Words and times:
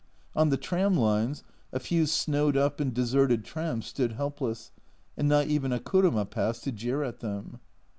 On 0.35 0.49
the 0.49 0.57
tram 0.57 0.95
lines 0.97 1.43
a 1.71 1.79
few 1.79 2.07
snowed 2.07 2.57
up 2.57 2.79
and 2.79 2.91
deserted 2.91 3.45
trams 3.45 3.85
stood 3.85 4.13
help 4.13 4.41
less, 4.41 4.71
and 5.15 5.27
not 5.29 5.45
even 5.45 5.71
a 5.71 5.79
kuruma 5.79 6.25
passed 6.25 6.63
to 6.63 6.71
jeer 6.71 7.03
at 7.03 7.19
them. 7.19 7.59